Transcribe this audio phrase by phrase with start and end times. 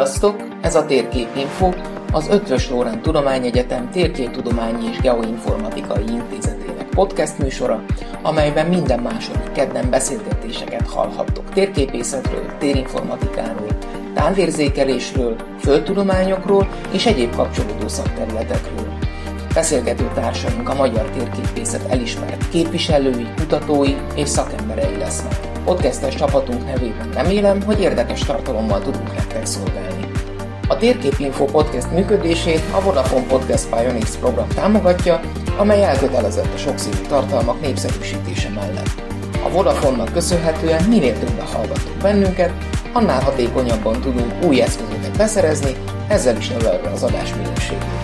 [0.00, 0.42] Sziasztok!
[0.60, 1.70] Ez a Térképinfo,
[2.12, 7.84] az Ötvös Lórán Tudományegyetem Térképtudományi és Geoinformatikai Intézetének podcast műsora,
[8.22, 13.76] amelyben minden második kedden beszélgetéseket hallhattok térképészetről, térinformatikáról,
[14.14, 18.92] távérzékelésről, földtudományokról és egyéb kapcsolódó szakterületekről.
[19.54, 25.49] Beszélgető társaink a magyar térképészet elismert képviselői, kutatói és szakemberei lesznek.
[25.64, 30.06] Podcastes csapatunk nevében remélem, hogy érdekes tartalommal tudunk nektek szolgálni.
[30.68, 35.20] A Térképinfo podcast működését a Vodafone Podcast Pioneers program támogatja,
[35.56, 39.02] amely elkötelezett a sokszínű tartalmak népszerűsítése mellett.
[39.44, 42.52] A Vodafone-nak köszönhetően minél többen hallgatunk bennünket,
[42.92, 45.76] annál hatékonyabban tudunk új eszközöket beszerezni,
[46.08, 47.99] ezzel is növelve az adás minőségét.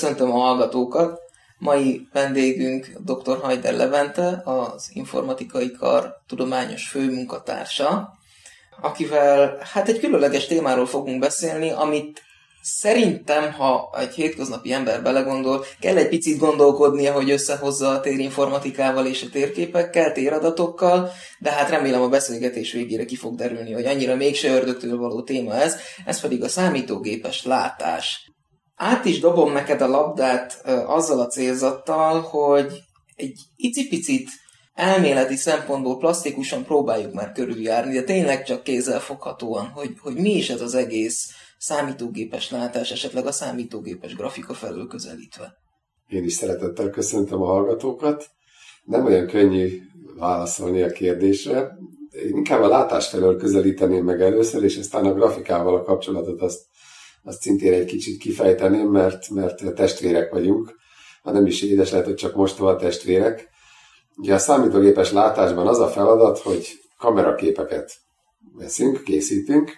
[0.00, 1.20] Köszöntöm a hallgatókat!
[1.58, 3.38] Mai vendégünk dr.
[3.42, 8.12] Hajder Levente, az Informatikai Kar tudományos főmunkatársa,
[8.80, 12.22] akivel hát egy különleges témáról fogunk beszélni, amit
[12.62, 19.22] szerintem, ha egy hétköznapi ember belegondol, kell egy picit gondolkodnia, hogy összehozza a térinformatikával és
[19.22, 24.52] a térképekkel, téradatokkal, de hát remélem a beszélgetés végére ki fog derülni, hogy annyira mégse
[24.52, 28.29] ördögtől való téma ez, ez pedig a számítógépes látás
[28.80, 32.72] át is dobom neked a labdát azzal a célzattal, hogy
[33.16, 34.28] egy icipicit
[34.74, 40.50] elméleti szempontból plastikusan próbáljuk már körüljárni, de tényleg csak kézzel foghatóan, hogy, hogy mi is
[40.50, 41.26] ez az egész
[41.58, 45.52] számítógépes látás, esetleg a számítógépes grafika felől közelítve.
[46.06, 48.26] Én is szeretettel köszöntöm a hallgatókat.
[48.84, 49.80] Nem olyan könnyű
[50.16, 51.70] válaszolni a kérdésre.
[52.10, 56.69] Én inkább a látás felől közelíteném meg először, és aztán a grafikával a kapcsolatot azt
[57.24, 60.74] azt szintén egy kicsit kifejteném, mert, mert testvérek vagyunk,
[61.22, 63.48] ha nem is édes, lehet, hogy csak mostoha testvérek.
[64.16, 67.92] Ugye a számítógépes látásban az a feladat, hogy kameraképeket
[68.58, 69.72] veszünk, készítünk,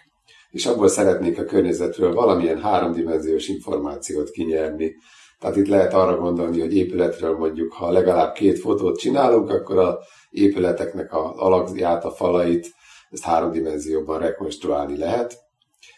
[0.50, 4.94] és abból szeretnénk a környezetről valamilyen háromdimenziós információt kinyerni.
[5.38, 9.98] Tehát itt lehet arra gondolni, hogy épületről mondjuk, ha legalább két fotót csinálunk, akkor a
[10.30, 12.74] épületeknek a alagját, a falait,
[13.10, 15.41] ezt háromdimenzióban rekonstruálni lehet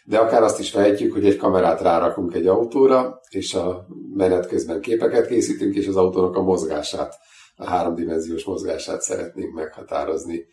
[0.03, 4.81] de akár azt is vehetjük, hogy egy kamerát rárakunk egy autóra, és a menet közben
[4.81, 7.15] képeket készítünk, és az autónak a mozgását,
[7.55, 10.45] a háromdimenziós mozgását szeretnénk meghatározni.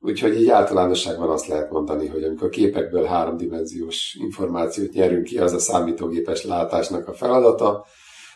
[0.00, 5.58] Úgyhogy így általánosságban azt lehet mondani, hogy amikor képekből háromdimenziós információt nyerünk ki, az a
[5.58, 7.86] számítógépes látásnak a feladata.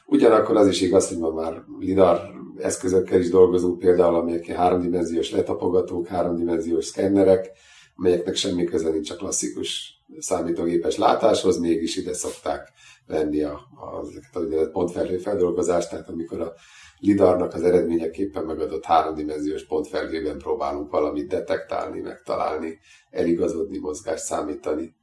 [0.07, 2.21] Ugyanakkor az is igaz, hogy ma már lidar
[2.59, 7.51] eszközökkel is dolgozunk, például amelyek háromdimenziós letapogatók, háromdimenziós szkennerek,
[7.97, 12.73] amelyeknek semmi köze nincs a klasszikus számítógépes látáshoz, mégis ide szokták
[13.07, 16.53] venni a, a, ezeket a pontfelhő feldolgozást, tehát amikor a
[16.99, 22.79] lidarnak az eredményeképpen megadott háromdimenziós pontfelhőben próbálunk valamit detektálni, megtalálni,
[23.11, 24.95] eligazodni, mozgást számítani.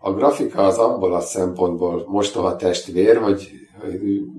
[0.00, 3.50] A grafika az abból a szempontból mostoha testvér, hogy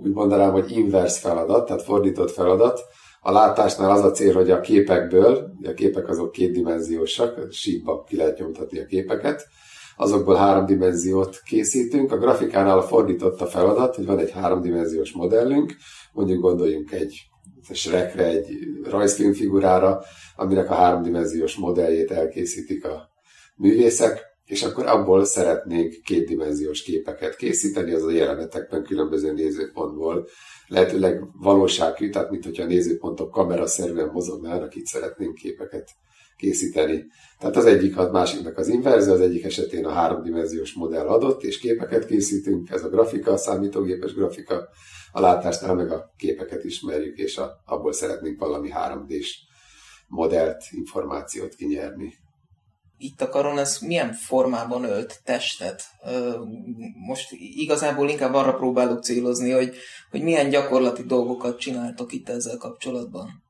[0.03, 2.81] úgy mondanám, hogy inverse feladat, tehát fordított feladat,
[3.21, 8.37] a látásnál az a cél, hogy a képekből, a képek azok kétdimenziósak, síkba ki lehet
[8.37, 9.47] nyomtatni a képeket,
[9.97, 12.11] azokból háromdimenziót készítünk.
[12.11, 15.75] A grafikánál a fordított a feladat, hogy van egy háromdimenziós modellünk,
[16.13, 17.21] mondjuk gondoljunk egy
[17.73, 18.47] Shrekre, egy
[18.83, 20.01] rajzfilmfigurára,
[20.35, 23.09] aminek a háromdimenziós modelljét elkészítik a
[23.55, 30.27] művészek, és akkor abból szeretnénk kétdimenziós képeket készíteni, az a jelenetekben különböző nézőpontból.
[30.67, 35.89] Lehetőleg valósághű, tehát mint hogyha a nézőpontok kameraszerűen mozognának, itt szeretnénk képeket
[36.37, 37.05] készíteni.
[37.39, 41.59] Tehát az egyik a másiknak az inverzió, az egyik esetén a háromdimenziós modell adott, és
[41.59, 44.67] képeket készítünk, ez a grafika, a számítógépes grafika,
[45.11, 49.37] a látásnál meg a képeket ismerjük, és a, abból szeretnénk valami 3D-s
[50.07, 52.13] modellt, információt kinyerni
[52.97, 55.83] itt a karon ez milyen formában ölt testet?
[57.07, 59.75] Most igazából inkább arra próbálok célozni, hogy,
[60.11, 63.43] hogy milyen gyakorlati dolgokat csináltok itt ezzel kapcsolatban.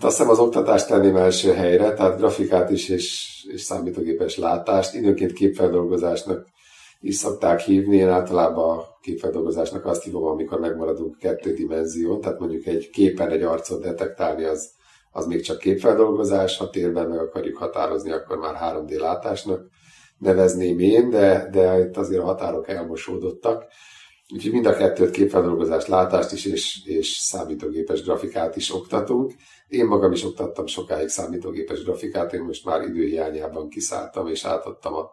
[0.00, 6.46] hiszem az oktatást tenném első helyre, tehát grafikát is és, és számítógépes látást, időnként képfeldolgozásnak
[7.00, 7.96] is szokták hívni.
[7.96, 13.42] Én általában a képfeldolgozásnak azt hívom, amikor megmaradunk kettő dimenzión, tehát mondjuk egy képen egy
[13.42, 14.70] arcot detektálni, az
[15.10, 19.66] az még csak képfeldolgozás, ha térben meg akarjuk határozni, akkor már 3D látásnak
[20.18, 23.64] nevezném én, de, de itt azért a határok elmosódottak.
[24.34, 29.32] Úgyhogy mind a kettőt, képfeldolgozást, látást is, és, és számítógépes grafikát is oktatunk.
[29.68, 35.10] Én magam is oktattam sokáig számítógépes grafikát, én most már időhiányában kiszálltam, és átadtam a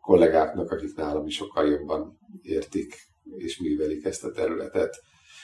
[0.00, 2.94] kollégáknak, akik nálam is sokkal jobban értik
[3.36, 5.00] és művelik ezt a területet.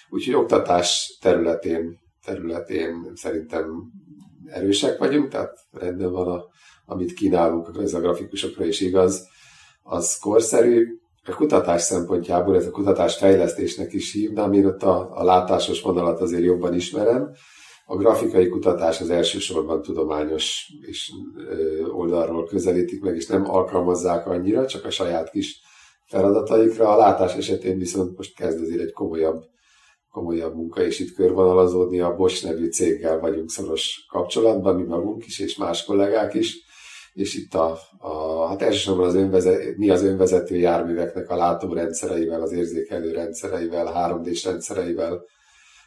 [0.08, 3.66] Úgyhogy oktatás területén, területén szerintem
[4.46, 6.44] erősek vagyunk, tehát rendben van, a,
[6.84, 9.28] amit kínálunk, ez a grafikusokra is igaz,
[9.82, 10.86] az korszerű.
[11.24, 16.20] A kutatás szempontjából, ez a kutatás fejlesztésnek is hívnám, én ott a, a látásos vonalat
[16.20, 17.30] azért jobban ismerem.
[17.86, 21.12] A grafikai kutatás az elsősorban tudományos és
[21.92, 25.60] oldalról közelítik meg, és nem alkalmazzák annyira, csak a saját kis
[26.04, 26.88] feladataikra.
[26.88, 29.42] A látás esetén viszont most kezd azért egy komolyabb,
[30.16, 35.38] komolyabb munka, és itt körvonalazódni a Bosch nevű céggel vagyunk szoros kapcsolatban, mi magunk is,
[35.38, 36.56] és más kollégák is,
[37.12, 42.52] és itt a, a hát elsősorban az önvezet, mi az önvezető járműveknek a látórendszereivel, az
[42.52, 45.24] érzékelő rendszereivel, 3D-s rendszereivel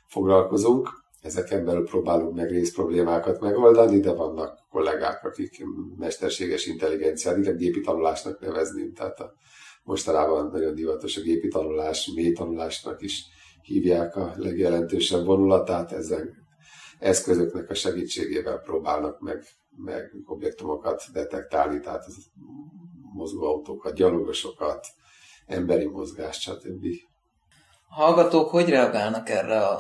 [0.06, 0.90] foglalkozunk.
[1.22, 5.64] Ezeken belül próbálunk meg részproblémákat megoldani, de vannak kollégák, akik
[5.98, 9.34] mesterséges intelligenciát, igen, gépi tanulásnak nevezni, tehát a
[9.84, 13.38] mostanában nagyon divatos a gépi tanulás, mély tanulásnak is
[13.69, 16.30] hívják a legjelentősebb vonulatát, ezen
[17.00, 19.45] eszközöknek a segítségével próbálnak meg,
[19.75, 22.16] meg objektumokat detektálni, tehát az
[23.13, 24.88] mozgóautókat, gyalogosokat,
[25.45, 26.86] emberi mozgást, stb.
[27.88, 29.77] A hallgatók hogy reagálnak erre a,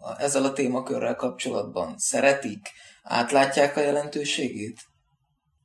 [0.00, 1.94] a, ezzel a témakörrel kapcsolatban?
[1.96, 2.68] Szeretik?
[3.02, 4.80] Átlátják a jelentőségét?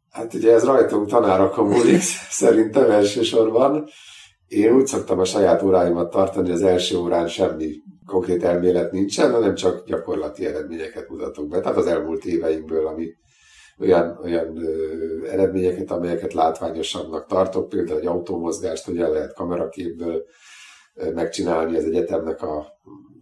[0.09, 2.01] Hát ugye ez rajtunk tanárokon múlik,
[2.41, 3.89] szerintem elsősorban.
[4.47, 9.55] Én úgy szoktam a saját óráimat tartani, az első órán semmi konkrét elmélet nincsen, hanem
[9.55, 11.59] csak gyakorlati eredményeket mutatok be.
[11.59, 13.15] Tehát az elmúlt éveinkből, ami
[13.79, 20.23] olyan, olyan ö, eredményeket, amelyeket látványosabbnak tartok, például egy autómozgást hogyan lehet kameraképből
[21.13, 22.65] megcsinálni az egyetemnek a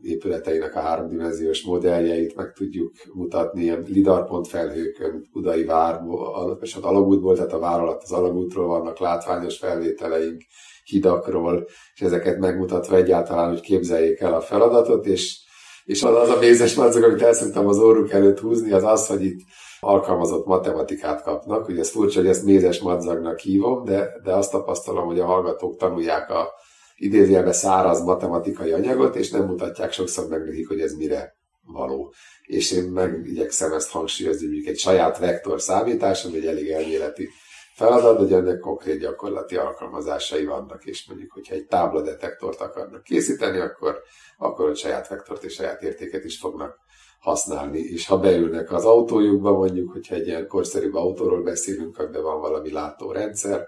[0.05, 7.35] épületeinek a háromdimenziós modelljeit meg tudjuk mutatni, ilyen lidar felhőkön, Budai várból, és az alagútból,
[7.35, 10.41] tehát a vár alatt az alagútról vannak látványos felvételeink,
[10.83, 15.39] hidakról, és ezeket megmutatva egyáltalán, hogy képzeljék el a feladatot, és,
[15.85, 19.07] és az, az a mézes madzag, amit el szoktam az óruk előtt húzni, az az,
[19.07, 19.39] hogy itt
[19.79, 21.67] alkalmazott matematikát kapnak.
[21.67, 25.77] Ugye ez furcsa, hogy ezt mézes madzagnak hívom, de, de azt tapasztalom, hogy a hallgatók
[25.77, 26.53] tanulják a
[26.95, 32.13] idézőjelbe száraz matematikai anyagot, és nem mutatják sokszor meg nekik, hogy ez mire való.
[32.41, 37.29] És én meg igyekszem ezt hangsúlyozni, hogy egy saját vektor számítás, ami egy elég elméleti
[37.75, 44.01] feladat, de ennek konkrét gyakorlati alkalmazásai vannak, és mondjuk, hogyha egy tábladetektort akarnak készíteni, akkor,
[44.37, 46.77] akkor a saját vektort és saját értéket is fognak
[47.19, 47.79] használni.
[47.79, 52.71] És ha beülnek az autójukba, mondjuk, hogyha egy ilyen korszerűbb autóról beszélünk, amiben van valami
[52.71, 53.67] látórendszer,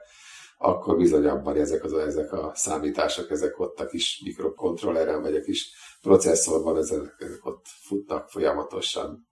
[0.58, 5.42] akkor bizony abban ezek, az, ezek a számítások, ezek ott a kis mikrokontrolleren, vagy a
[5.42, 5.70] kis
[6.02, 9.28] processzorban, ezek, ezek ott futnak folyamatosan.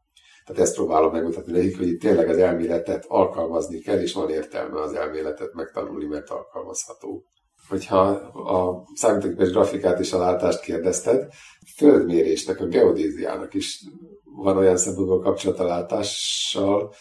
[0.46, 4.82] Tehát ezt próbálom megmutatni nekik, hogy itt tényleg az elméletet alkalmazni kell, és van értelme
[4.82, 7.26] az elméletet megtanulni, mert alkalmazható.
[7.68, 11.28] Hogyha a számítógépes grafikát és a látást kérdezted,
[11.76, 13.84] földmérésnek, a geodéziának is
[14.24, 16.94] van olyan szempontból a látással,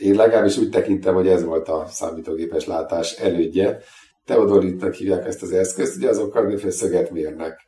[0.00, 3.78] én legalábbis úgy tekintem, hogy ez volt a számítógépes látás elődje.
[4.24, 7.60] Teodoritnak hívják ezt az eszközt, ugye azok mindenféle szöget mérnek.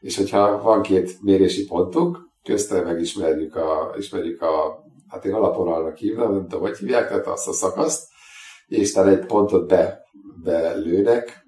[0.00, 6.32] És hogyha van két mérési pontunk, közte megismerjük a, ismerjük a, hát én alaponalnak hívnám,
[6.32, 8.08] nem tudom, hogy hívják, tehát azt a szakaszt,
[8.66, 10.00] és talán egy pontot be,
[10.42, 11.44] belőnek,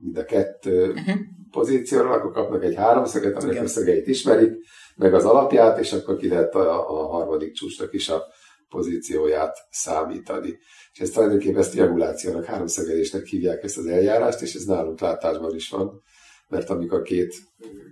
[0.00, 1.14] mind a kettő uh-huh.
[1.50, 4.52] pozícióra, akkor kapnak egy háromszöget, aminek a szögeit ismerik,
[4.96, 8.22] meg az alapját, és akkor ki lehet a, a harmadik csúcsnak is a
[8.70, 10.58] pozícióját számítani.
[10.92, 15.68] És ezt tulajdonképpen ezt triangulációnak, háromszögelésnek hívják ezt az eljárást, és ez nálunk látásban is
[15.68, 16.02] van,
[16.48, 17.34] mert amikor két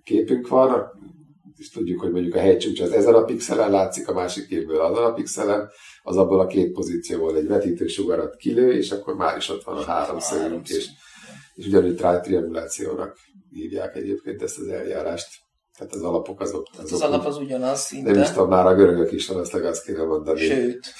[0.05, 0.91] képünk van,
[1.57, 5.05] és tudjuk, hogy mondjuk a hegycsúcs az ezen a pixelen látszik, a másik képből azon
[5.05, 5.71] a pixelen,
[6.03, 9.83] az abból a két pozícióból egy vetítősugarat kilő, és akkor már is ott van a
[9.83, 10.89] háromszögünk, és,
[11.55, 13.19] és ugyanúgy triangulációnak
[13.51, 15.29] hívják egyébként ezt az eljárást.
[15.79, 16.67] Tehát az alapok azok.
[16.79, 18.13] azok az alap az ugyanaz szinte.
[18.13, 20.41] Nem is tudom, már a görögök is van, azt kéne mondani.
[20.41, 20.95] Sőt.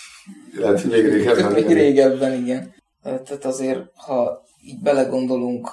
[0.55, 1.53] Lehet, hogy még régebben.
[1.53, 2.75] még régebben, igen.
[3.03, 5.71] Tehát azért, ha így belegondolunk,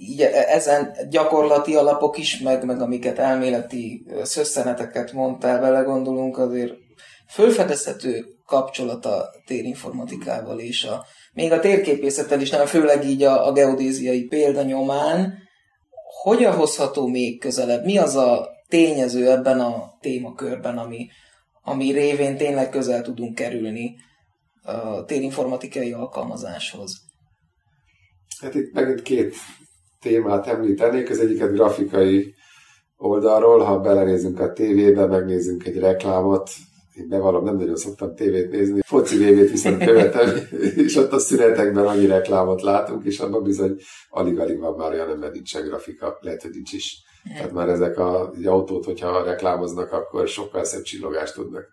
[0.00, 6.72] így e- ezen gyakorlati alapok is, meg, meg amiket elméleti szösszeneteket mondtál, belegondolunk, azért
[7.28, 13.52] fölfedezhető kapcsolat a térinformatikával és a, még a térképészettel is, nem főleg így a, a
[13.52, 15.46] geodéziai példa nyomán,
[16.22, 17.84] hogyan hozható még közelebb?
[17.84, 21.08] Mi az a tényező ebben a témakörben, ami,
[21.62, 23.94] ami révén tényleg közel tudunk kerülni
[24.62, 26.92] a térinformatikai alkalmazáshoz?
[28.40, 29.34] Hát itt megint két
[30.00, 32.34] témát említenék, az egyiket grafikai
[32.96, 36.50] oldalról, ha belenézünk a tévébe, megnézzünk egy reklámot,
[36.98, 38.80] én bevallom, nem nagyon szoktam tévét nézni.
[38.84, 40.36] Foci vévét viszont követem,
[40.86, 43.76] és ott a szünetekben annyi reklámot látunk, és abban bizony
[44.08, 47.02] alig-alig van már olyan, mert nincsen grafika, lehet, hogy nincs is.
[47.36, 51.66] Tehát már ezek a, egy autót, hogyha reklámoznak, akkor sokkal szebb csillogást tudnak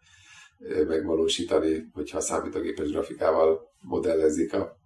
[0.88, 4.77] megvalósítani, hogyha a számítógépes grafikával modellezik a,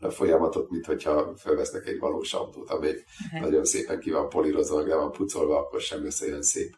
[0.00, 3.40] a folyamatot, mint hogyha felvesznek egy valós autót, amelyik uh-huh.
[3.48, 6.74] nagyon szépen ki van polírozva, le van pucolva, akkor sem lesz olyan szép.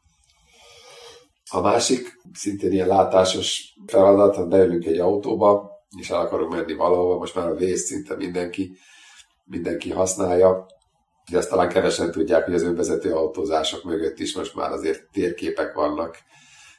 [1.54, 7.18] A másik, szintén ilyen látásos feladat, ha beülünk egy autóba, és el akarunk menni valahova,
[7.18, 8.76] most már a vész szinte mindenki,
[9.44, 10.66] mindenki használja,
[11.30, 15.74] de ezt talán kevesen tudják, hogy az önvezető autózások mögött is most már azért térképek
[15.74, 16.16] vannak,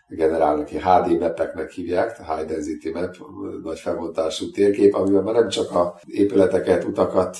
[0.08, 3.16] generálnak, ki HD mapeknek hívják, High Density Map,
[3.64, 7.38] nagy felbontású térkép, amiben már nem csak a épületeket, utakat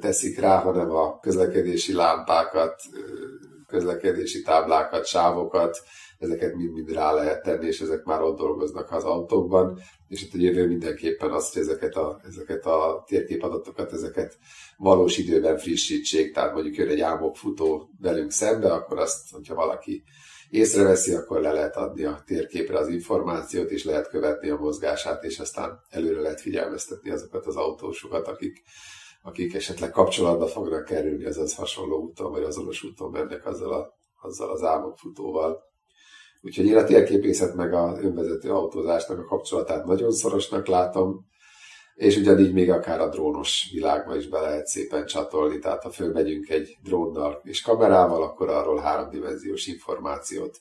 [0.00, 2.82] teszik rá, hanem a közlekedési lámpákat,
[3.66, 5.78] közlekedési táblákat, sávokat,
[6.24, 9.78] ezeket mind-mind rá lehet tenni, és ezek már ott dolgoznak az autókban,
[10.08, 14.38] és itt a jövő mindenképpen az, hogy ezeket a, ezeket a térképadatokat, ezeket
[14.76, 20.04] valós időben frissítsék, tehát mondjuk jön egy álmokfutó velünk szembe, akkor azt, hogyha valaki
[20.50, 25.38] észreveszi, akkor le lehet adni a térképre az információt, és lehet követni a mozgását, és
[25.38, 28.62] aztán előre lehet figyelmeztetni azokat az autósokat, akik,
[29.22, 34.50] akik esetleg kapcsolatba fognak kerülni, azaz hasonló úton, vagy azonos úton mennek azzal, a, azzal
[34.50, 35.62] az álmokfutóval.
[36.44, 41.26] Úgyhogy én a térképészet meg a önvezető autózásnak a kapcsolatát nagyon szorosnak látom,
[41.94, 46.48] és ugyanígy még akár a drónos világba is be lehet szépen csatolni, tehát ha fölmegyünk
[46.48, 50.60] egy drónnal és kamerával, akkor arról háromdimenziós információt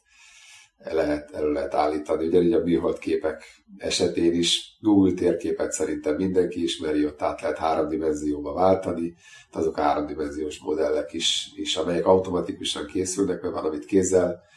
[0.77, 2.27] lehet, elő lehet állítani.
[2.27, 3.43] Ugyanígy a műhold képek
[3.77, 9.15] esetén is Google térképet szerintem mindenki ismeri, ott át lehet háromdimenzióba váltani,
[9.51, 14.51] azok háromdimenziós modellek is, is, amelyek automatikusan készülnek, mert van, amit kézzel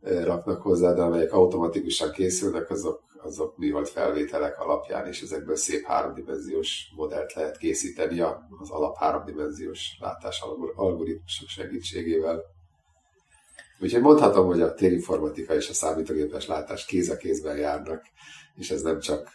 [0.00, 6.92] raknak hozzá, de amelyek automatikusan készülnek, azok, azok műhold felvételek alapján, és ezekből szép háromdimenziós
[6.96, 12.42] modellt lehet készíteni az alap háromdimenziós látás algoritmusok segítségével.
[13.78, 18.02] Úgyhogy mondhatom, hogy a térinformatika és a számítógépes látás kéz a kézben járnak,
[18.56, 19.28] és ez nem csak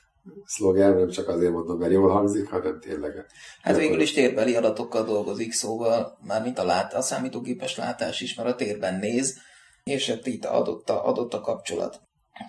[0.45, 3.25] szlogen, nem csak azért mondom, mert jól hangzik, hanem tényleg.
[3.61, 8.35] Hát végül is térbeli adatokkal dolgozik, szóval már mint a, lát, a számítógépes látás is,
[8.35, 9.37] mert a térben néz,
[9.83, 12.01] és hát itt adott a, adott a kapcsolat.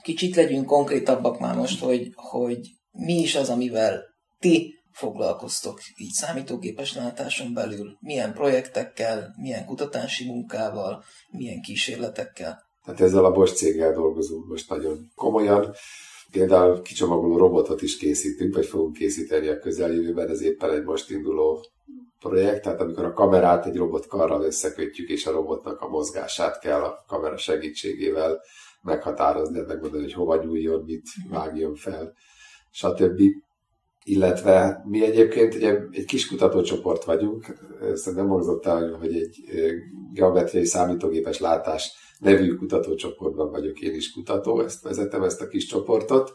[0.02, 4.02] Kicsit legyünk konkrétabbak már most, hogy, hogy mi is az, amivel
[4.38, 12.62] ti foglalkoztok így számítógépes látáson belül, milyen projektekkel, milyen kutatási munkával, milyen kísérletekkel.
[12.82, 15.74] Hát ezzel a Bosch céggel dolgozunk most nagyon komolyan.
[16.32, 21.66] Például kicsomagoló robotot is készítünk, vagy fogunk készíteni a közeljövőben, ez éppen egy most induló
[22.18, 27.04] projekt, tehát amikor a kamerát egy robotkarral összekötjük, és a robotnak a mozgását kell a
[27.08, 28.40] kamera segítségével
[28.82, 32.14] meghatározni, megmondani, hogy hova nyúljon, mit vágjon fel,
[32.70, 33.20] stb.
[34.04, 37.46] Illetve mi egyébként ugye egy kis kutatócsoport vagyunk,
[38.14, 39.36] nem hangzott el, hogy egy
[40.12, 46.32] geometriai számítógépes látás nevű kutatócsoportban vagyok én is kutató, ezt vezetem, ezt a kis csoportot,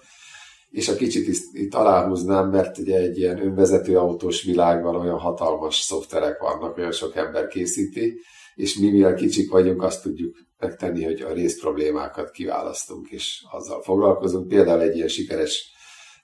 [0.70, 5.76] és a kicsit itt, itt aláhúznám, mert ugye egy ilyen önvezető autós világban olyan hatalmas
[5.76, 8.20] szoftverek vannak, olyan sok ember készíti,
[8.56, 14.48] és mi mivel kicsik vagyunk, azt tudjuk megtenni, hogy a részproblémákat kiválasztunk, és azzal foglalkozunk.
[14.48, 15.72] Például egy ilyen sikeres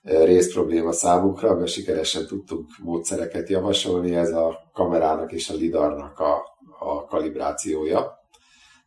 [0.02, 6.42] eh, részprobléma számunkra, mert sikeresen tudtunk módszereket javasolni, ez a kamerának és a lidarnak a,
[6.78, 8.23] a kalibrációja.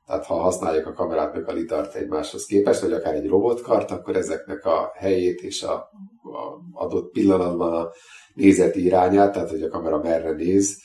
[0.08, 4.16] Tehát ha használjuk a kamerát meg a lidart egymáshoz képest, vagy akár egy robotkart, akkor
[4.16, 7.92] ezeknek a helyét és a, a adott pillanatban a
[8.34, 10.78] nézeti irányát, tehát hogy a kamera merre néz,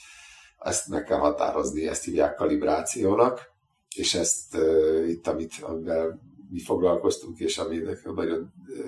[0.58, 3.40] ezt meg kell határozni, ezt hívják kalibrációnak,
[3.96, 8.84] és ezt uh, itt, amit, amivel mi foglalkoztunk, és ami nekem nagyon uh,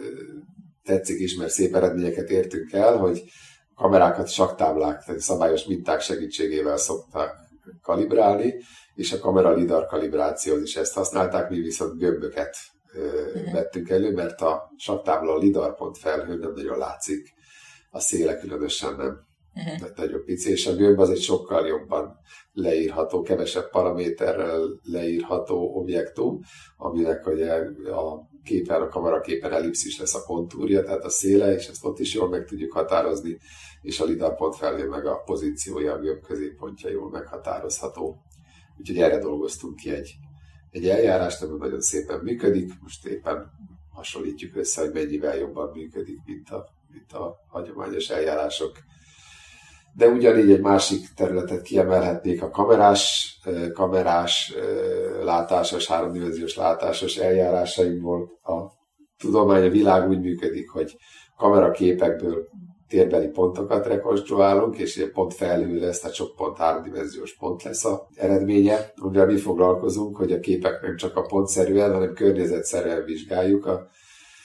[0.82, 3.22] tetszik is, mert szép eredményeket értünk el, hogy
[3.74, 7.32] kamerákat saktáblák, tehát szabályos minták segítségével szokták
[7.82, 8.54] kalibrálni,
[8.94, 12.56] és a kamera lidar kalibrációhoz is ezt használták, mi viszont gömböket
[13.52, 17.34] vettünk elő, mert a saktábla a lidar pont felhő nem nagyon látszik,
[17.90, 19.32] a széle különösen nem.
[19.56, 19.78] Uh-huh.
[19.78, 22.16] Tehát nagyon pici, és a gömb az egy sokkal jobban
[22.52, 26.40] leírható, kevesebb paraméterrel leírható objektum,
[26.76, 27.52] aminek ugye
[27.92, 32.14] a képen, a kameraképen ellipszis lesz a kontúrja, tehát a széle, és ezt ott is
[32.14, 33.38] jól meg tudjuk határozni,
[33.82, 38.22] és a lidar pont felhő meg a pozíciója, a gömb középpontja jól meghatározható.
[38.78, 40.14] Úgyhogy erre dolgoztunk ki egy,
[40.70, 42.72] egy eljárást, ami nagyon szépen működik.
[42.80, 43.50] Most éppen
[43.90, 48.72] hasonlítjuk össze, hogy mennyivel jobban működik, mint a, mint a hagyományos eljárások.
[49.96, 53.34] de ugyanígy egy másik területet kiemelhetnék a kamerás,
[53.72, 54.54] kamerás
[55.22, 58.38] látásos, háromdimenziós látásos eljárásainkból.
[58.42, 58.72] A
[59.18, 60.96] tudomány, a világ úgy működik, hogy
[61.36, 62.48] kameraképekből
[62.94, 68.06] térbeli pontokat rekonstruálunk, és egy pont felhő lesz, tehát sok pont háromdimenziós pont lesz a
[68.14, 73.66] eredménye, amivel mi foglalkozunk, hogy a képek nem csak a pontszerűen, hanem környezetszerűen vizsgáljuk.
[73.66, 73.86] A,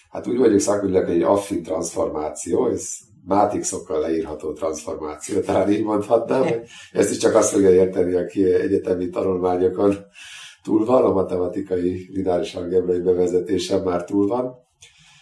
[0.10, 2.88] hát úgy vagyunk szakműleg, hogy egy affin transformáció, ez
[3.26, 9.10] mátixokkal leírható transformáció, talán így mondhatnám, hogy ezt is csak azt fogja érteni, aki egyetemi
[9.10, 9.96] tanulmányokon
[10.64, 14.56] túl van, a matematikai lineáris algebrai bevezetése már túl van,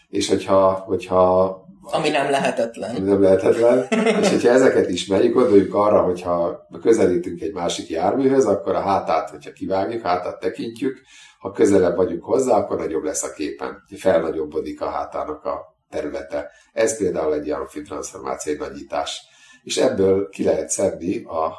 [0.10, 2.96] és hogyha, hogyha ami nem lehetetlen.
[2.96, 3.88] Ami nem lehetetlen.
[4.22, 9.52] és hogyha ezeket ismerjük, gondoljuk arra, hogyha közelítünk egy másik járműhöz, akkor a hátát, hogyha
[9.52, 10.98] kivágjuk, hátát tekintjük,
[11.40, 13.84] ha közelebb vagyunk hozzá, akkor nagyobb lesz a képen.
[13.98, 16.52] Felnagyobbodik a hátának a területe.
[16.74, 19.22] Ez például egy ilyen transformáció, egy nagyítás.
[19.64, 21.54] És ebből ki lehet szedni a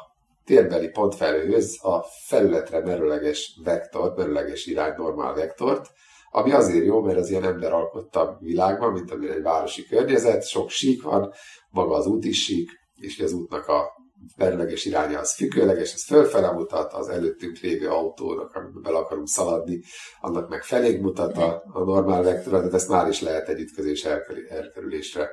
[0.45, 5.87] térbeli pontfelőhöz a felületre merőleges vektort, merőleges irány normál vektort,
[6.31, 10.69] ami azért jó, mert az ilyen ember alkotta világban, mint amire egy városi környezet, sok
[10.69, 11.33] sík van,
[11.69, 13.97] maga az út is sík, és az útnak a
[14.37, 19.81] merőleges iránya az függőleges, ez fölfele mutat, az előttünk lévő autónak, amiben bele akarunk szaladni,
[20.19, 24.05] annak meg felénk mutat a, a normál vektor, tehát ezt már is lehet egy ütközés
[24.49, 25.29] elkerülésre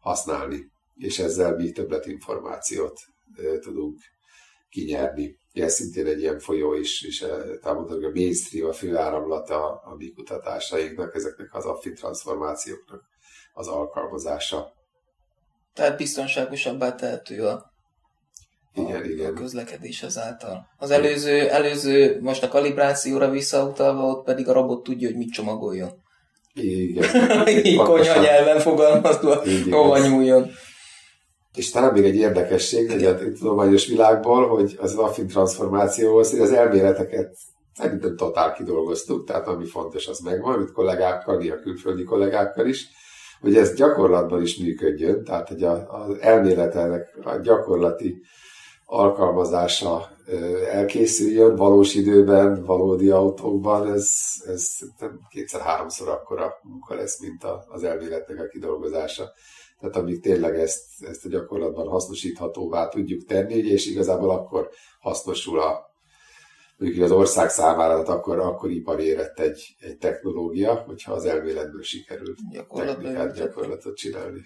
[0.00, 2.98] használni, és ezzel mi többlet információt
[3.60, 3.98] tudunk
[4.68, 5.40] kinyerni.
[5.52, 7.26] Ez szintén egy ilyen folyó is, és
[7.62, 13.02] támadom, hogy a mainstream, a főáramlata a mi kutatásainknak, ezeknek az affin transformációknak
[13.52, 14.72] az alkalmazása.
[15.74, 17.72] Tehát biztonságosabbá tehető a,
[18.74, 19.34] igen, a, igen.
[19.34, 20.66] a közlekedés ezáltal.
[20.78, 25.90] Az előző, előző, most a kalibrációra visszautalva, ott pedig a robot tudja, hogy mit csomagoljon.
[26.54, 27.48] Igen.
[27.64, 30.50] Így konyha nyelven fogalmazva, hova nyúljon.
[31.54, 36.52] És talán még egy érdekesség, hogy a tudományos világból, hogy az affin transformációhoz, hogy az
[36.52, 37.36] elméleteket
[37.74, 42.88] szerintem totál kidolgoztuk, tehát ami fontos, az megvan, amit kollégákkal, a külföldi kollégákkal is,
[43.40, 48.22] hogy ez gyakorlatban is működjön, tehát hogy az elméletelnek a gyakorlati
[48.84, 50.10] alkalmazása
[50.70, 54.10] elkészüljön valós időben, valódi autókban, ez,
[54.46, 54.78] ez
[55.28, 59.32] kétszer-háromszor akkora munka lesz, mint az elméletnek a kidolgozása.
[59.82, 64.68] Tehát amíg tényleg ezt, ezt a gyakorlatban hasznosíthatóvá tudjuk tenni, és igazából akkor
[65.00, 65.90] hasznosul a
[66.76, 72.38] mondjuk az ország számára, tehát akkor, akkor érett egy, egy technológia, hogyha az elméletből sikerült
[72.74, 74.40] technikát, gyakorlatot csinálni.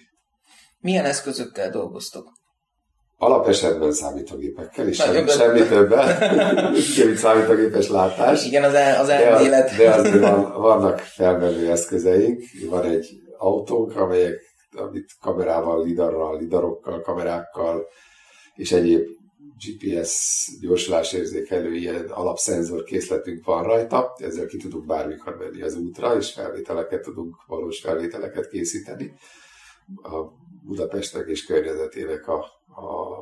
[0.79, 2.31] Milyen eszközökkel dolgoztok?
[3.17, 6.31] Alapesetben számítógépekkel, és semmi, semmi többen,
[6.71, 8.45] mint számítógépes látás.
[8.45, 9.69] Igen, az, el, az elmélet.
[9.69, 14.46] De, de azért van, vannak felmenő eszközeink, van egy autónk, amelyek
[14.77, 17.87] amit kamerával, lidarral, lidarokkal, kamerákkal
[18.55, 19.07] és egyéb
[19.65, 26.33] GPS gyorsulásérzékelő ilyen alapszenzor készletünk van rajta, ezzel ki tudunk bármikor menni az útra, és
[26.33, 29.13] felvételeket tudunk, valós felvételeket készíteni.
[29.95, 30.21] A
[30.63, 33.17] Budapestnek és környezetének a, a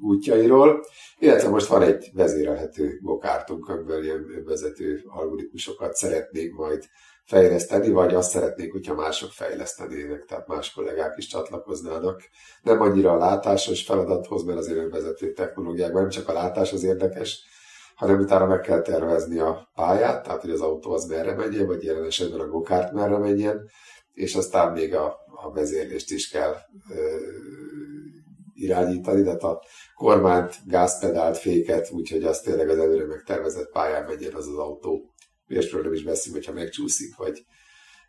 [0.00, 0.84] útjairól,
[1.18, 6.84] illetve most van egy vezérelhető gokártunk, amivel ilyen vezető algoritmusokat szeretnénk majd
[7.24, 12.22] fejleszteni, vagy azt szeretnénk, hogyha mások fejlesztenének, tehát más kollégák is csatlakoznának.
[12.62, 17.42] Nem annyira a látásos feladathoz, mert azért önvezető technológiákban nem csak a látás az érdekes,
[17.94, 21.82] hanem utána meg kell tervezni a pályát, tehát hogy az autó az merre menjen, vagy
[21.82, 23.70] jelen esetben a gokárt merre menjen,
[24.12, 25.06] és aztán még a,
[25.44, 26.54] a vezérlést is kell
[26.90, 27.16] ö,
[28.54, 29.62] irányítani, tehát a
[29.94, 35.13] kormányt, gázpedált, féket, úgyhogy az tényleg az előre megtervezett pályán menjen az az autó
[35.54, 37.44] ilyesről nem is beszélünk, hogyha megcsúszik, vagy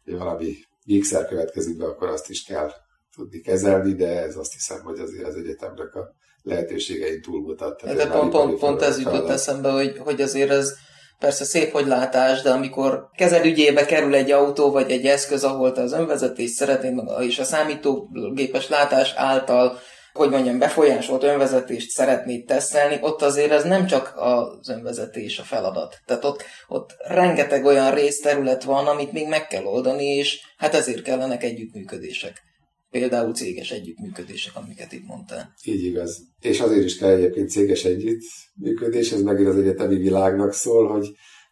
[0.05, 2.71] valami gigszer következik be, akkor azt is kell
[3.15, 7.81] tudni kezelni, de ez azt hiszem, hogy azért az egyetemnek a lehetőségein túlmutat.
[7.81, 10.73] Tehát de pont, pont, pont ez jutott eszembe, hogy, hogy azért ez
[11.19, 15.81] persze szép, hogy látás, de amikor kezelügyébe kerül egy autó vagy egy eszköz, ahol te
[15.81, 19.79] az önvezetést szeretnéd, és a számítógépes látás által
[20.15, 25.97] hogy mondjam, befolyásolt önvezetést szeretnéd tesztelni, ott azért ez nem csak az önvezetés a feladat.
[26.05, 31.01] Tehát ott, ott rengeteg olyan részterület van, amit még meg kell oldani, és hát ezért
[31.01, 32.41] kellenek együttműködések.
[32.89, 35.53] Például céges együttműködések, amiket itt mondtál.
[35.63, 36.17] Így igaz.
[36.39, 41.07] És azért is kell egyébként céges együttműködés, ez megint az egyetemi világnak szól, hogy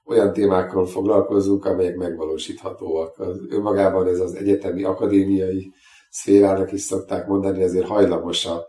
[0.05, 3.19] olyan témákkal foglalkozunk, amelyek megvalósíthatóak.
[3.49, 5.73] Önmagában ez az egyetemi, akadémiai
[6.13, 8.67] szférának is szokták mondani, ezért hajlamos a,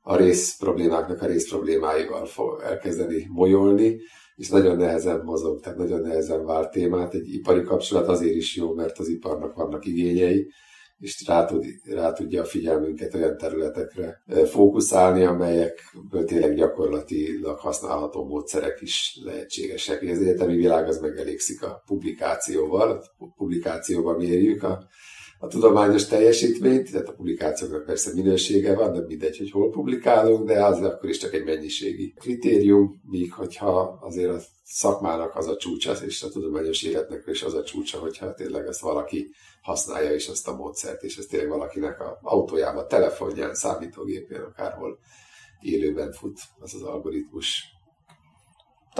[0.00, 4.00] a rész problémáknak a rész problémáival fog elkezdeni molyolni,
[4.36, 7.14] és nagyon nehezen mozog, tehát nagyon nehezen vált témát.
[7.14, 10.52] Egy ipari kapcsolat azért is jó, mert az iparnak vannak igényei,
[10.98, 18.80] és rá, tud, rá tudja a figyelmünket olyan területekre fókuszálni, amelyekből tényleg gyakorlatilag használható módszerek
[18.80, 20.02] is lehetségesek.
[20.02, 24.88] Az egyetemi világ az megelégszik a publikációval, a publikációval mérjük a
[25.42, 30.64] a tudományos teljesítményt, tehát a publikációknak persze minősége van, nem mindegy, hogy hol publikálunk, de
[30.64, 35.92] az akkor is csak egy mennyiségi kritérium, míg hogyha azért a szakmának az a csúcsa,
[36.04, 39.30] és a tudományos életnek is az a csúcsa, hogyha tényleg ezt valaki
[39.62, 44.98] használja is azt a módszert, és ez tényleg valakinek a autójában, telefonján, számítógépén, akárhol
[45.60, 47.62] élőben fut az az algoritmus.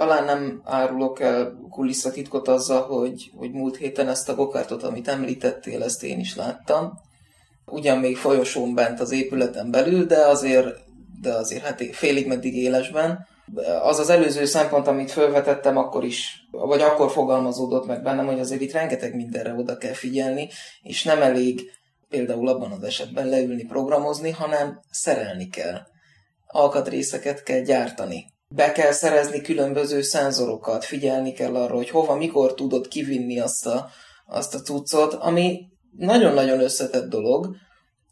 [0.01, 5.83] Talán nem árulok el kulisszatitkot azzal, hogy, hogy múlt héten ezt a gokártot, amit említettél,
[5.83, 6.93] ezt én is láttam.
[7.67, 10.77] Ugyan még folyosón bent az épületen belül, de azért,
[11.21, 13.27] de azért hát félig meddig élesben.
[13.83, 18.61] Az az előző szempont, amit felvetettem, akkor is, vagy akkor fogalmazódott meg bennem, hogy azért
[18.61, 20.49] itt rengeteg mindenre oda kell figyelni,
[20.83, 21.71] és nem elég
[22.09, 25.79] például abban az esetben leülni, programozni, hanem szerelni kell.
[26.47, 32.89] Alkatrészeket kell gyártani be kell szerezni különböző szenzorokat, figyelni kell arra, hogy hova, mikor tudod
[32.89, 33.89] kivinni azt a,
[34.27, 37.57] azt a cuccot, ami nagyon-nagyon összetett dolog,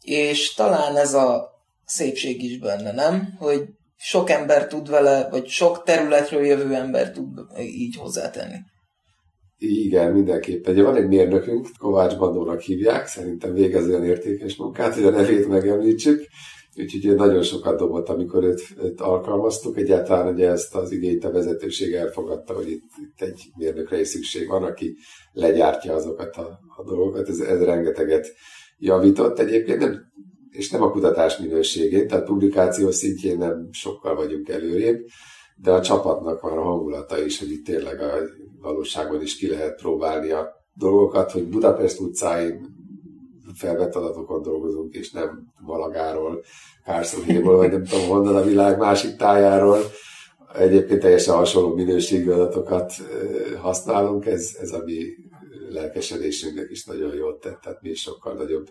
[0.01, 1.49] és talán ez a
[1.85, 3.35] szépség is benne, nem?
[3.37, 3.63] Hogy
[3.97, 7.27] sok ember tud vele, vagy sok területről jövő ember tud
[7.59, 8.57] így hozzátenni.
[9.57, 10.73] Igen, mindenképpen.
[10.73, 15.47] Ugye van egy mérnökünk, Kovács Bandónak hívják, szerintem végez olyan értékes munkát, hogy a nevét
[15.47, 16.27] megemlítsük,
[16.75, 19.77] Úgyhogy nagyon sokat dobott, amikor őt, őt alkalmaztuk.
[19.77, 24.47] Egyáltalán ugye ezt az igényt a vezetőség elfogadta, hogy itt, itt egy mérnökre is szükség
[24.47, 24.97] van, aki
[25.31, 27.29] legyártja azokat a, a dolgokat.
[27.29, 28.27] Ez, ez rengeteget
[28.77, 30.11] javított egyébként, nem,
[30.49, 35.05] és nem a kutatás minőségén, tehát publikáció szintjén nem sokkal vagyunk előrébb,
[35.55, 38.13] de a csapatnak van a hangulata is, hogy itt tényleg a
[38.61, 42.78] valóságban is ki lehet próbálni a dolgokat, hogy Budapest utcáin
[43.59, 46.43] felvett adatokon dolgozunk, és nem Valagáról,
[46.85, 49.79] Kárszonhéból, vagy nem tudom honnan a világ másik tájáról.
[50.55, 52.93] Egyébként teljesen hasonló minőségű adatokat
[53.61, 55.03] használunk, ez, ez a mi
[55.69, 58.67] lelkesedésünknek is nagyon jót tett, tehát mi is sokkal nagyobb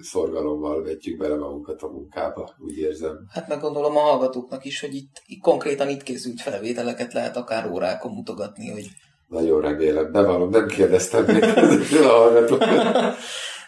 [0.00, 3.26] szorgalommal vetjük bele magunkat a munkába, úgy érzem.
[3.32, 7.70] Hát meg gondolom a hallgatóknak is, hogy itt, itt konkrétan itt készült felvételeket lehet akár
[7.70, 8.86] órákon mutogatni, hogy
[9.30, 13.14] nagyon remélem, bevallom, nem kérdeztem még ezekről a hallgatókat.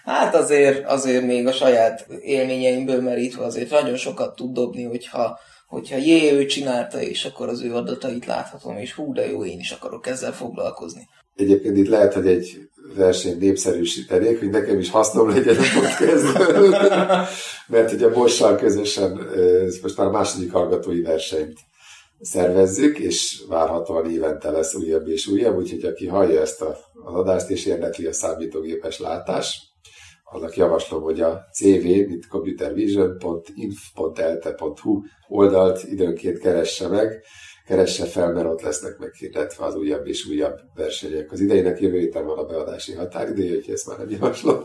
[0.04, 5.96] Hát azért, azért még a saját élményeimből merítve azért nagyon sokat tud dobni, hogyha, hogyha
[5.96, 9.70] jé, ő csinálta, és akkor az ő adatait láthatom, és hú, de jó, én is
[9.70, 11.08] akarok ezzel foglalkozni.
[11.36, 12.58] Egyébként itt lehet, hogy egy
[12.96, 16.38] verseny népszerűsítenék, hogy nekem is hasznom legyen a podcast
[17.72, 19.28] mert hogy a Bossal közösen,
[19.66, 21.58] ez most már a második hallgatói versenyt
[22.22, 27.50] szervezzük, és várhatóan évente lesz újabb és újabb, úgyhogy aki hallja ezt a, az adást
[27.50, 29.70] és érdekli a számítógépes látás,
[30.24, 37.24] annak javaslom, hogy a cv, mint computervision.inf.elte.hu oldalt időnként keresse meg,
[37.66, 41.32] keresse fel, mert ott lesznek meghirdetve az újabb és újabb versenyek.
[41.32, 44.62] Az idejének jövő héten van a beadási határideje, úgyhogy ezt már nem javaslom.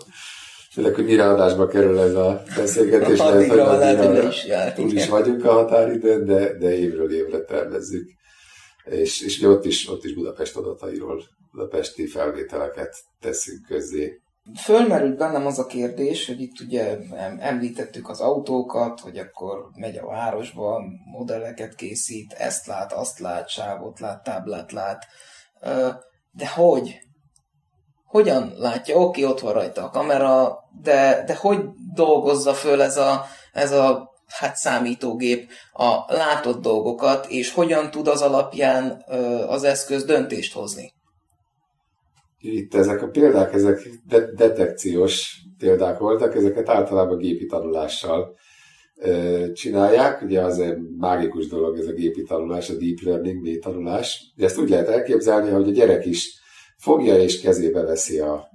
[0.78, 4.76] Főleg, hogy mire adásba kerül ez a beszélgetés, a lehet, hogy lehet, hogy is, járt,
[4.76, 8.10] túl is vagyunk a határidőn, de, de évről évre tervezzük.
[8.86, 14.22] És, és ott is, ott is Budapest adatairól, budapesti felvételeket teszünk közzé.
[14.64, 16.98] Fölmerült bennem az a kérdés, hogy itt ugye
[17.40, 24.00] említettük az autókat, hogy akkor megy a városba, modelleket készít, ezt lát, azt lát, sávot
[24.00, 25.06] lát, táblát lát.
[26.32, 27.00] De hogy?
[28.08, 31.60] Hogyan látja, oké, ott van rajta a kamera, de, de hogy
[31.94, 38.22] dolgozza föl ez a, ez a hát számítógép a látott dolgokat, és hogyan tud az
[38.22, 39.04] alapján
[39.48, 40.94] az eszköz döntést hozni?
[42.40, 48.36] Itt ezek a példák, ezek de- detekciós példák voltak, ezeket általában gépi tanulással
[48.96, 50.22] ö, csinálják.
[50.22, 54.34] Ugye az egy mágikus dolog ez a gépi tanulás, a deep learning, mély tanulás.
[54.38, 56.42] Ezt úgy lehet elképzelni, hogy a gyerek is
[56.78, 58.50] fogja és kezébe veszi a,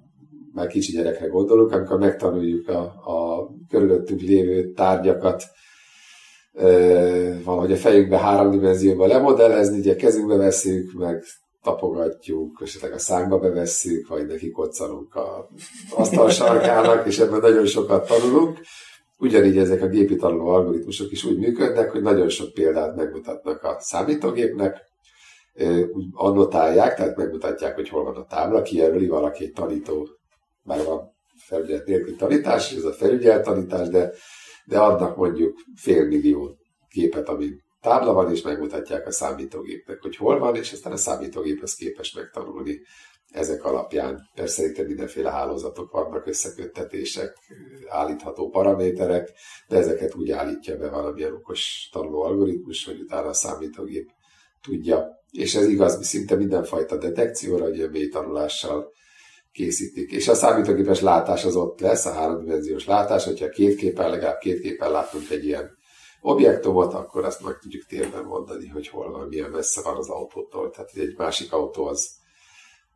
[0.54, 5.44] már kicsi gyerekre gondolunk, amikor megtanuljuk a, a körülöttünk lévő tárgyakat,
[7.44, 11.24] valahogy a fejünkbe három dimenzióban lemodellezni, ugye kezünkbe veszünk, meg
[11.62, 15.48] tapogatjuk, esetleg a szánkba bevesszük, vagy neki koccanunk a
[15.94, 18.58] asztal sarkának, és ebben nagyon sokat tanulunk.
[19.18, 23.76] Ugyanígy ezek a gépi tanuló algoritmusok is úgy működnek, hogy nagyon sok példát megmutatnak a
[23.80, 24.91] számítógépnek,
[25.92, 30.08] úgy annotálják, tehát megmutatják, hogy hol van a tábla, kijelöli valaki egy tanító,
[30.62, 34.12] már van felügyelet nélkül tanítás, ez a felügyelet tanítás, de,
[34.64, 36.56] de adnak mondjuk fél millió
[36.88, 41.62] képet, ami tábla van, és megmutatják a számítógépnek, hogy hol van, és aztán a számítógép
[41.62, 42.80] az képes megtanulni
[43.28, 44.28] ezek alapján.
[44.34, 47.36] Persze itt mindenféle hálózatok vannak, összeköttetések,
[47.88, 49.30] állítható paraméterek,
[49.68, 54.10] de ezeket úgy állítja be valamilyen okos tanuló algoritmus, hogy utána a számítógép
[54.62, 55.20] tudja.
[55.30, 58.92] És ez igaz szinte mindenfajta detekcióra, a mély tanulással
[59.52, 60.12] készítik.
[60.12, 64.60] És a számítógépes látás az ott lesz, a háromdimenziós látás, hogyha két képen, legalább két
[64.60, 65.70] képen látunk egy ilyen
[66.20, 70.70] objektumot, akkor azt meg tudjuk térben mondani, hogy hol van, milyen messze van az autótól.
[70.70, 72.10] Tehát egy másik autó az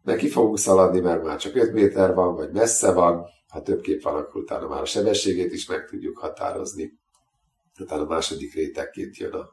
[0.03, 4.03] neki fogunk szaladni, mert már csak 5 méter van, vagy messze van, ha több kép
[4.03, 6.93] van, akkor utána már a sebességét is meg tudjuk határozni.
[7.81, 9.49] Utána a második rétegként jön a,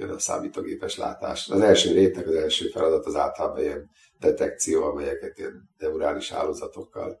[0.00, 1.48] jön a számítógépes látás.
[1.48, 7.20] Az első réteg, az első feladat az általában ilyen detekció, amelyeket ilyen neurális hálózatokkal,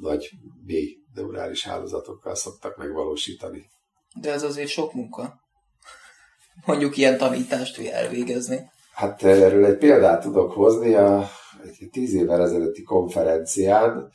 [0.00, 0.30] nagy
[0.64, 3.70] mély neurális hálózatokkal szoktak megvalósítani.
[4.20, 5.40] De ez azért sok munka.
[6.64, 8.70] Mondjuk ilyen tanítást elvégezni.
[8.92, 10.94] Hát erről egy példát tudok hozni.
[10.94, 11.28] A,
[11.62, 14.10] egy tíz évvel ezelőtti konferencián,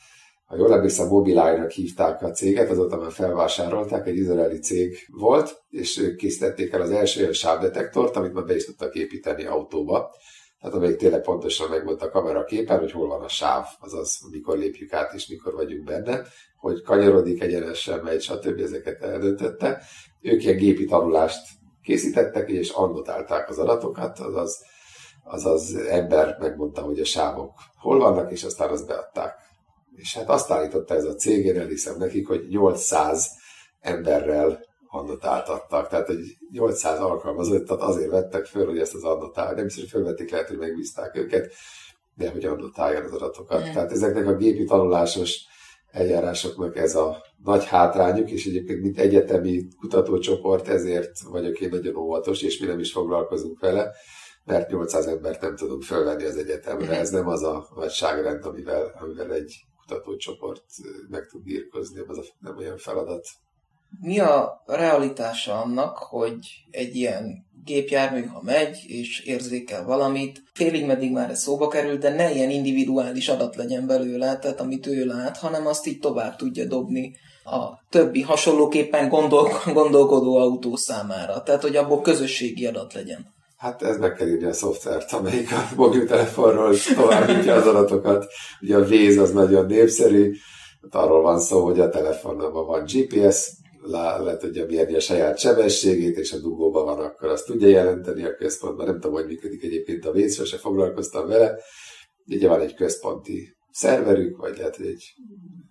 [0.51, 5.97] ha jól emlékszem, Mobileye-nak hívták a céget, azóta már felvásárolták, egy izraeli cég volt, és
[5.99, 10.11] ők készítették el az első olyan sávdetektort, amit már be is tudtak építeni autóba.
[10.59, 14.57] Tehát amelyik tényleg pontosan megmondta a kamera képen, hogy hol van a sáv, azaz mikor
[14.57, 16.21] lépjük át és mikor vagyunk benne,
[16.57, 18.59] hogy kanyarodik egyenesen, megy, stb.
[18.59, 19.81] ezeket eldöntötte.
[20.21, 21.47] Ők ilyen gépi tanulást
[21.83, 24.57] készítettek, és annotálták az adatokat, azaz
[25.23, 29.49] az az ember megmondta, hogy a sávok hol vannak, és aztán azt beadták.
[30.01, 33.29] És hát azt állította ez a cég, én elhiszem nekik, hogy 800
[33.79, 35.87] emberrel annotáltattak.
[35.87, 39.53] Tehát egy 800 alkalmazottat azért vettek föl, hogy ezt az annotál.
[39.53, 41.53] Nem biztos, hogy fölvették, lehet, hogy megbízták őket,
[42.15, 43.59] de hogy annotáljan az adatokat.
[43.59, 43.71] Mm.
[43.71, 45.39] Tehát ezeknek a gépi tanulásos
[45.91, 52.41] eljárásoknak ez a nagy hátrányuk, és egyébként mint egyetemi kutatócsoport ezért vagyok én nagyon óvatos,
[52.41, 53.91] és mi nem is foglalkozunk vele,
[54.43, 56.99] mert 800 embert nem tudunk fölvenni az egyetemre.
[56.99, 60.63] Ez nem az a nagyságrend, amivel, amivel egy kutatócsoport
[61.09, 63.27] meg tud birkozni, ez a, nem olyan feladat.
[63.99, 66.37] Mi a realitása annak, hogy
[66.69, 72.09] egy ilyen gépjármű, ha megy és érzékel valamit, félig meddig már ez szóba kerül, de
[72.09, 76.65] ne ilyen individuális adat legyen belőle, tehát amit ő lát, hanem azt így tovább tudja
[76.65, 81.43] dobni a többi hasonlóképpen gondol, gondolkodó autó számára.
[81.43, 83.33] Tehát, hogy abból közösségi adat legyen.
[83.61, 88.25] Hát ez meg kell írni a szoftvert, amelyik a mobiltelefonról továbbítja az adatokat.
[88.61, 90.33] Ugye a Waze az nagyon népszerű,
[90.81, 95.39] hát arról van szó, hogy a telefonban van GPS, le, le tudja mérni a saját
[95.39, 98.85] sebességét, és a dugóban van, akkor azt tudja jelenteni a központban.
[98.85, 101.59] Nem tudom, hogy működik egyébként a Waze, sose foglalkoztam vele.
[102.27, 105.13] Ugye van egy központi szerverük, vagy lehet, hogy egy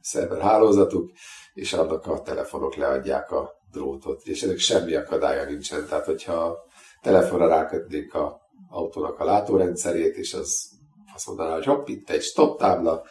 [0.00, 1.10] szerverhálózatuk,
[1.54, 5.86] és annak a telefonok leadják a drótot, és ennek semmi akadálya nincsen.
[5.88, 6.68] Tehát, hogyha
[7.02, 10.68] telefonra rákötnénk a autónak a látórendszerét, és az
[11.14, 13.02] azt mondaná, hogy hopp, itt egy stop tábla,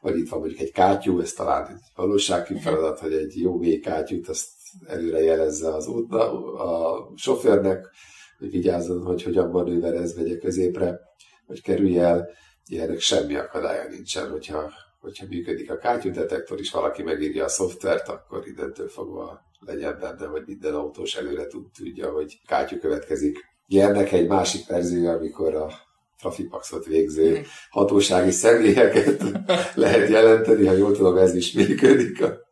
[0.00, 2.62] vagy itt van mondjuk egy kátyú, ez talán egy valósági mhm.
[2.62, 4.48] feladat, hogy egy jó mély kátyút azt
[4.86, 7.86] előre jelezze az útna, a sofőrnek,
[8.38, 11.00] hogy vigyázzon, hogy hogyan manőverez, vegye középre,
[11.46, 12.28] hogy kerülj el.
[12.66, 18.46] Ilyenek semmi akadálya nincsen, hogyha, hogyha működik a kátyúdetektor, és valaki megírja a szoftvert, akkor
[18.46, 23.38] innentől fogva legyen benne, hogy minden autós előre tud, tudja, hogy kátyú következik.
[23.66, 25.70] Ilyennek egy másik verzió, amikor a
[26.18, 29.22] trafipaxot végző hatósági személyeket
[29.74, 32.49] lehet jelenteni, ha jól tudom, ez is működik a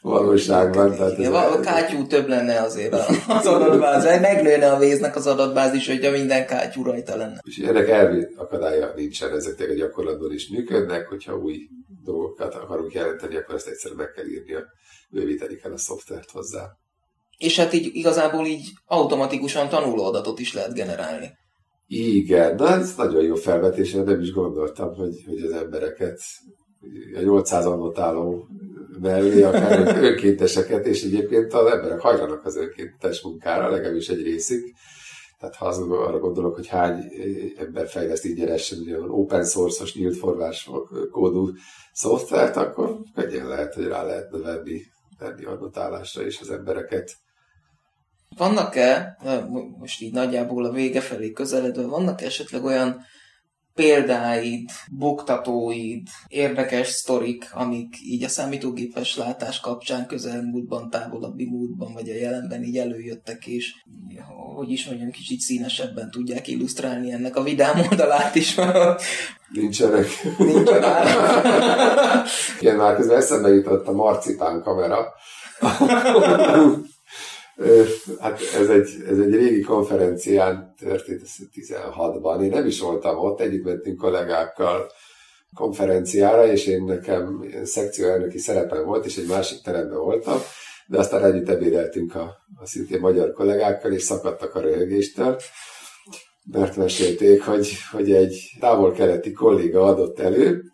[0.00, 0.96] valóságban.
[0.96, 2.92] Tehát Igen, a kátyú több lenne azért
[3.28, 7.40] az adatbázis, megnőne a véznek az adatbázis, hogyha minden kátyú rajta lenne.
[7.42, 11.56] És ennek elvi akadálya nincsen, ezek a gyakorlatban is működnek, hogyha új
[12.04, 14.52] dolgokat akarunk jelenteni, akkor ezt egyszerűen meg kell írni,
[15.10, 16.66] bővíteni kell a szoftvert hozzá.
[17.38, 21.30] És hát így igazából így automatikusan tanuló adatot is lehet generálni.
[21.86, 26.20] Igen, na ez nagyon jó felvetés, nem is gondoltam, hogy, hogy az embereket
[27.16, 28.48] a 800 annotáló
[29.00, 34.74] mellé, akár önkénteseket, és egyébként az emberek hajlanak az önkéntes munkára, legalábbis egy részük.
[35.38, 37.04] Tehát ha az, arra gondolok, hogy hány
[37.58, 40.70] ember fejleszt ingyenesen ugye open source-os, nyílt forrás
[41.10, 41.50] kódú
[41.92, 44.80] szoftvert, akkor könnyen lehet, hogy rá lehetne venni,
[45.18, 47.12] venni annotálásra is az embereket.
[48.36, 49.16] Vannak-e,
[49.78, 53.00] most így nagyjából a vége felé közeledve, vannak esetleg olyan
[53.78, 62.14] példáid, buktatóid, érdekes sztorik, amik így a számítógépes látás kapcsán közelmúltban, távolabbi múltban, vagy a
[62.14, 63.74] jelenben így előjöttek, és
[64.54, 68.54] hogy is mondjam, kicsit színesebben tudják illusztrálni ennek a vidám oldalát is.
[69.52, 70.06] Nincsenek.
[70.38, 70.94] Nincsenek.
[72.60, 75.06] Igen, már közben eszembe jutott a marcipán kamera.
[78.20, 81.22] Hát ez egy, ez egy régi konferencián történt,
[81.54, 82.42] 16-ban.
[82.42, 84.90] Én nem is voltam ott, együtt mentünk kollégákkal
[85.54, 90.38] konferenciára, és én nekem szekcióelnöki szerepem volt, és egy másik teremben voltam,
[90.86, 95.36] de aztán együtt ebédeltünk a, a szintén magyar kollégákkal, és szakadtak a röhögéstől,
[96.52, 100.64] mert mesélték, hogy, hogy egy távol-keleti kolléga adott elő,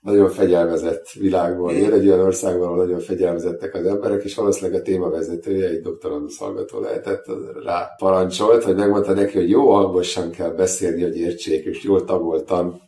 [0.00, 4.82] nagyon fegyelmezett világból él, egy olyan országban, ahol nagyon fegyelmezettek az emberek, és valószínűleg a
[4.82, 7.24] témavezetője, egy doktorandusz hallgató lehetett,
[7.64, 12.80] rá parancsolt, hogy megmondta neki, hogy jó hangosan kell beszélni, hogy értsék, és jól tagoltan.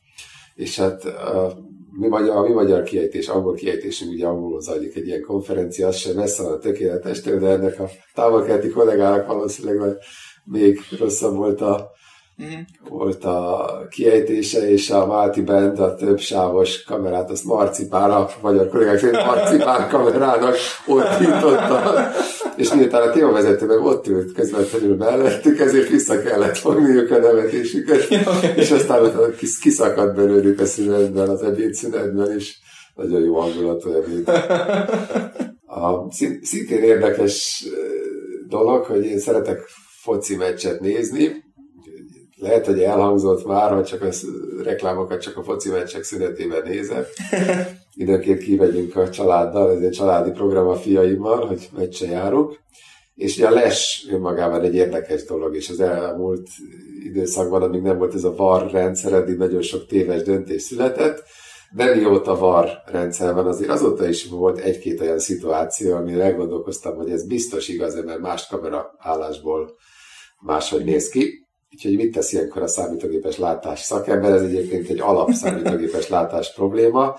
[0.55, 1.53] És hát a
[1.99, 5.97] mi magyar, a mi magyar kiejtés, angol kiejtésünk, ugye angolul zajlik egy ilyen konferencia, az
[5.97, 9.97] sem messze van a tökéletestől, de ennek a távolkeleti kollégának valószínűleg
[10.45, 11.91] még rosszabb volt a
[12.43, 12.61] Mm.
[12.89, 18.99] Volt a kiejtése, és a Málti Band, a többsávos kamerát, azt Marcipán, a magyar kollégák
[18.99, 22.11] szerint Marcipán kamerának ordította.
[22.57, 28.09] És miután a témavezető meg ott ült közvetlenül mellettük, ezért vissza kellett fogniuk a nevetésüket.
[28.57, 32.57] és aztán ott kiszakadt belőlük a szünetben, az ebédszünetben, és
[32.95, 34.29] nagyon jó hangulatú ebéd.
[35.67, 37.65] A, szintén érdekes
[38.49, 39.59] dolog, hogy én szeretek
[40.03, 41.49] foci meccset nézni,
[42.41, 44.09] lehet, hogy elhangzott már, hogy csak a
[44.63, 47.07] reklámokat csak a foci meccsek szünetében nézek.
[47.95, 52.59] Időnként kivegyünk a családdal, ez egy családi program a fiaimmal, hogy meccse járunk.
[53.15, 56.49] És ugye a les önmagában egy érdekes dolog, és az elmúlt
[57.05, 61.23] időszakban, amíg nem volt ez a VAR rendszer, eddig nagyon sok téves döntés született,
[61.73, 67.11] de mióta VAR rendszer van, azért azóta is volt egy-két olyan szituáció, amire elgondolkoztam, hogy
[67.11, 69.75] ez biztos igaz, mert más kamera állásból
[70.39, 71.49] máshogy néz ki.
[71.73, 74.33] Úgyhogy mit tesz ilyenkor a számítógépes látás szakember?
[74.33, 77.15] Ez egyébként egy alap számítógépes látás probléma.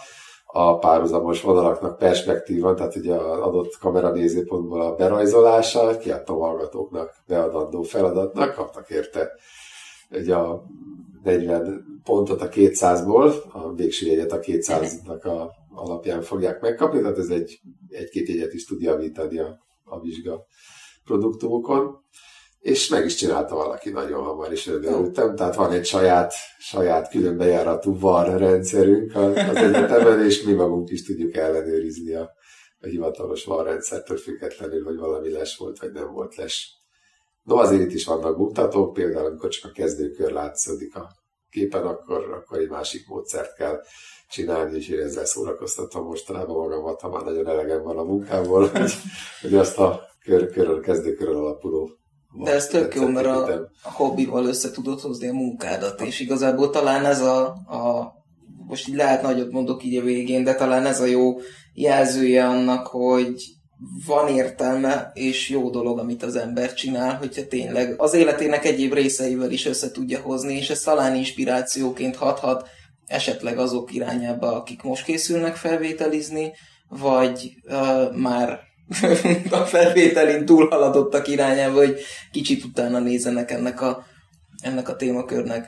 [0.45, 7.81] A párhuzamos vonalaknak perspektíva, tehát ugye az adott kamera nézőpontból a berajzolása, kiadtam hallgatóknak beadandó
[7.81, 9.31] feladatnak, kaptak érte
[10.11, 10.63] ugye a
[11.23, 17.29] 40 pontot a 200-ból, a végső jegyet a 200-nak a alapján fogják megkapni, tehát ez
[17.29, 17.59] egy,
[17.89, 20.45] egy-két jegyet is tud javítani a, a vizsga
[21.03, 22.03] produktumokon
[22.61, 25.35] és meg is csinálta valaki nagyon hamar, és örültem.
[25.35, 30.89] Tehát van egy saját, saját külön bejáratú VAR rendszerünk az, az egyetemen, és mi magunk
[30.89, 32.31] is tudjuk ellenőrizni a,
[32.79, 36.79] a hivatalos VAR rendszertől függetlenül, hogy valami les volt, vagy nem volt les.
[37.43, 41.09] No, azért itt is vannak buktatók, például amikor csak a kezdőkör látszódik a
[41.49, 43.81] képen, akkor, akkor egy másik módszert kell
[44.29, 48.91] csinálni, és én ezzel szórakoztatom mostanában magamat, ha már nagyon elegem van a munkából, hogy,
[49.41, 51.99] hogy azt a kör, körön, kezdőkörön alapuló
[52.33, 56.69] de ez tök jó, mert a, a hobbival össze tudod hozni a munkádat, és igazából
[56.69, 58.13] talán ez a, a
[58.67, 61.39] most így lehet nagyot mondok így a végén, de talán ez a jó
[61.73, 63.43] jelzője annak, hogy
[64.05, 69.51] van értelme és jó dolog, amit az ember csinál, hogyha tényleg az életének egyéb részeivel
[69.51, 72.67] is össze tudja hozni, és ez talán inspirációként hathat
[73.05, 76.51] esetleg azok irányába, akik most készülnek felvételizni,
[76.87, 78.59] vagy uh, már
[79.61, 81.99] a felvételin túlhaladottak irányába, hogy
[82.31, 84.05] kicsit utána nézzenek ennek a,
[84.61, 85.65] ennek a témakörnek.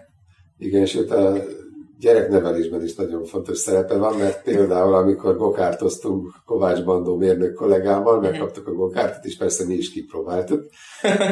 [0.58, 1.34] Igen, és a
[2.04, 8.24] gyereknevelésben is nagyon fontos szerepe van, mert például amikor gokártoztunk Kovács Bandó mérnök kollégámmal, mhm.
[8.24, 10.66] megkaptuk a gokártot, és persze mi is kipróbáltuk,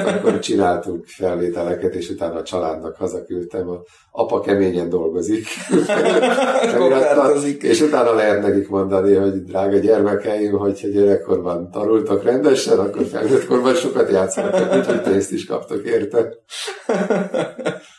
[0.05, 3.81] akkor csináltunk felvételeket, és utána a családnak hazaküldtem, a
[4.11, 5.45] apa keményen dolgozik,
[7.71, 14.11] és utána lehet nekik mondani, hogy drága gyermekeim, hogyha gyerekkorban tanultak rendesen, akkor felnőttkorban sokat
[14.11, 16.33] játszottak, úgyhogy pénzt is kaptok érte.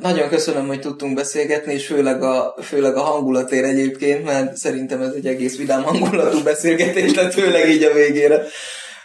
[0.00, 5.12] Nagyon köszönöm, hogy tudtunk beszélgetni, és főleg a, főleg a hangulatért egyébként, mert szerintem ez
[5.12, 8.42] egy egész vidám hangulatú beszélgetés lett, főleg így a végére.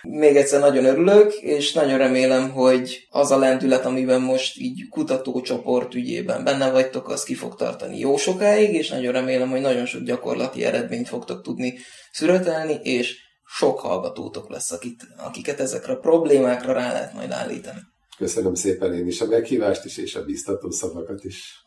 [0.02, 5.96] Még egyszer nagyon örülök, és nagyon remélem, hogy az a lendület, amiben most így kutatócsoport
[5.96, 10.04] ügyében benne vagytok, az ki fog tartani jó sokáig, és nagyon remélem, hogy nagyon sok
[10.04, 11.78] gyakorlati eredményt fogtok tudni
[12.12, 13.16] szüretelni, és
[13.58, 17.80] sok hallgatótok lesz, akit, akiket ezekre a problémákra rá lehet majd állítani.
[18.18, 21.64] Köszönöm szépen én is a meghívást is, és a biztató szavakat is.